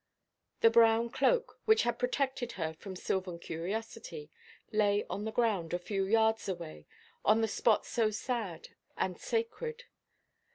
[0.61, 4.31] The brown cloak, which had protected her from sylvan curiosity,
[4.71, 6.87] lay on the ground, a few yards away,
[7.23, 9.83] on the spot so sad and sacred.